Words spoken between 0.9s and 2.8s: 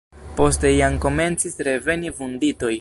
komencis reveni vunditoj.